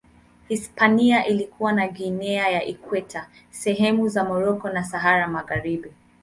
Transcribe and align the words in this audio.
Hispania 0.49 1.25
ilikuwa 1.27 1.73
na 1.73 1.87
Guinea 1.87 2.49
ya 2.49 2.63
Ikweta, 2.65 3.29
sehemu 3.49 4.07
za 4.07 4.23
Moroko 4.23 4.69
na 4.69 4.83
Sahara 4.83 5.27
Magharibi. 5.27 5.91